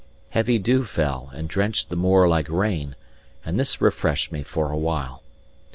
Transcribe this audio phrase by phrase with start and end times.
[0.29, 2.95] Heavy dew fell and drenched the moor like rain;
[3.45, 5.21] and this refreshed me for a while.